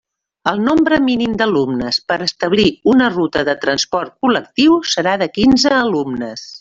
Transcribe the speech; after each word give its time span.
El 0.51 0.61
nombre 0.67 0.97
mínim 1.09 1.35
d'alumnes 1.41 1.99
per 2.11 2.17
a 2.17 2.25
establir 2.29 2.65
una 2.95 3.09
ruta 3.17 3.43
de 3.51 3.55
transport 3.67 4.17
col·lectiu 4.27 4.79
serà 4.95 5.15
de 5.25 5.29
quinze 5.37 5.75
alumnes. 5.83 6.49